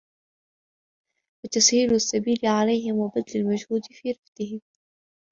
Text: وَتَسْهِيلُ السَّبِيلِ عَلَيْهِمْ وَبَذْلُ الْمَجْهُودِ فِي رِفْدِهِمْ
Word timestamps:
وَتَسْهِيلُ 1.45 1.93
السَّبِيلِ 1.93 2.39
عَلَيْهِمْ 2.43 2.95
وَبَذْلُ 2.99 3.23
الْمَجْهُودِ 3.35 3.81
فِي 3.91 4.11
رِفْدِهِمْ 4.11 4.61